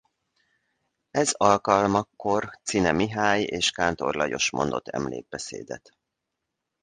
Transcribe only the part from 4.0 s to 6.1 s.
Lajos mondott emlékbeszédet.